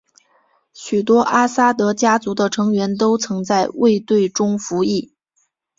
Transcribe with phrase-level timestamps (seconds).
[0.73, 5.13] 许多阿萨德家族的成员都曾在卫队中服役。